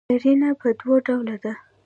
قرینه 0.09 0.49
پر 0.59 0.71
دوه 0.79 0.97
ډوله 1.05 1.35
ده. 1.43 1.53